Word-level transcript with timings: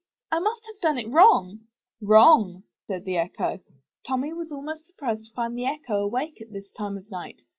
I 0.31 0.39
must 0.39 0.65
have 0.65 0.81
done 0.81 0.97
it 0.97 1.05
wrong/' 1.11 1.59
'Wrong!" 2.01 2.63
said 2.87 3.05
the 3.05 3.17
Echo. 3.17 3.59
Tommy 4.03 4.33
was 4.33 4.51
almost 4.51 4.87
surprised 4.87 5.25
to 5.25 5.33
find 5.35 5.55
the 5.55 5.65
echo 5.67 6.01
awake 6.03 6.41
at 6.41 6.51
this 6.51 6.67
time 6.71 6.97
of 6.97 7.11
night. 7.11 7.43